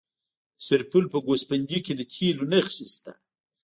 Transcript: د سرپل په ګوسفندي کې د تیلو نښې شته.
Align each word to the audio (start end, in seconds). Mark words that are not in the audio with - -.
د 0.57 0.59
سرپل 0.67 1.03
په 1.13 1.17
ګوسفندي 1.25 1.79
کې 1.85 1.93
د 1.95 2.01
تیلو 2.11 2.43
نښې 2.51 2.85
شته. 2.93 3.11